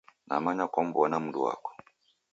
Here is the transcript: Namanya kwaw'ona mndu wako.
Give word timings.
Namanya 0.27 0.65
kwaw'ona 0.73 1.17
mndu 1.23 1.39
wako. 1.45 1.71